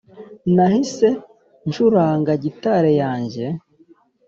nahise 0.55 1.07
ncuranga 1.67 2.31
gitari 2.43 2.91
yanjye 3.01 3.45